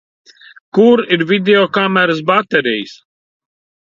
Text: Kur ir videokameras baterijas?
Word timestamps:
Kur 0.77 1.03
ir 1.17 1.25
videokameras 1.33 2.23
baterijas? 2.31 2.95